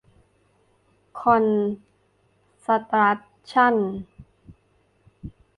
[1.19, 1.45] คอน
[2.63, 3.19] สตรัค
[3.51, 3.75] ชั่น